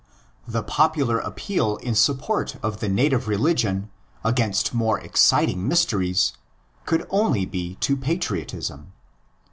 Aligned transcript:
The 0.47 0.63
popular 0.63 1.19
appeal 1.19 1.75
in 1.77 1.93
support 1.93 2.55
of 2.63 2.79
the 2.79 2.89
native 2.89 3.27
religion 3.27 3.91
against 4.23 4.73
more 4.73 4.99
exciting 4.99 5.67
mysteries 5.67 6.33
could 6.87 7.05
only 7.11 7.45
be 7.45 7.75
to 7.81 7.95
patriotism. 7.95 8.93